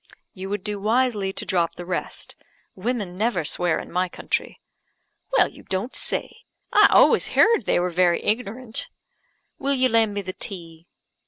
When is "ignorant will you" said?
8.23-9.89